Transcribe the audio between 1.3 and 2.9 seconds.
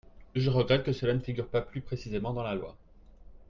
pas plus précisément dans la loi.